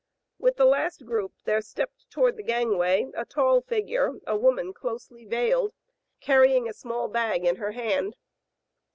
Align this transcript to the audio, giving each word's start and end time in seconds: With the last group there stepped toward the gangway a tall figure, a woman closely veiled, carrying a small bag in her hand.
With 0.39 0.55
the 0.55 0.65
last 0.65 1.05
group 1.05 1.33
there 1.43 1.61
stepped 1.61 2.09
toward 2.09 2.35
the 2.35 2.41
gangway 2.41 3.11
a 3.13 3.23
tall 3.23 3.61
figure, 3.61 4.13
a 4.25 4.35
woman 4.35 4.73
closely 4.73 5.25
veiled, 5.25 5.73
carrying 6.19 6.67
a 6.67 6.73
small 6.73 7.07
bag 7.07 7.45
in 7.45 7.57
her 7.57 7.73
hand. 7.73 8.17